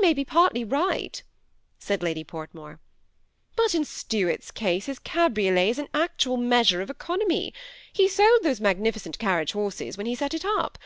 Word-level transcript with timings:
may 0.00 0.14
be 0.14 0.24
partly 0.24 0.64
right," 0.64 1.22
said 1.78 2.02
Lady 2.02 2.24
Portmore;" 2.24 2.78
but 3.58 3.74
in 3.74 3.82
Stnart's 3.82 4.50
case 4.50 4.86
his 4.86 4.98
cabriolet 4.98 5.68
is 5.68 5.78
an 5.78 5.88
actual 5.92 6.38
measure 6.38 6.80
of 6.80 6.88
economy; 6.88 7.52
he 7.92 8.08
sold 8.08 8.42
those 8.42 8.58
magnificent 8.58 9.18
carriage 9.18 9.52
horses 9.52 9.98
when 9.98 10.06
he 10.06 10.14
set 10.14 10.32
it 10.32 10.46
up. 10.46 10.78